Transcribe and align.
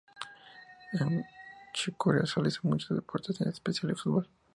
En 0.93 1.23
Chicureo 1.75 2.25
se 2.25 2.37
realizan 2.39 2.61
muchos 2.71 2.97
deportes, 2.97 3.39
en 3.41 3.49
especial 3.49 3.91
el 3.91 3.97
fútbol. 3.97 4.27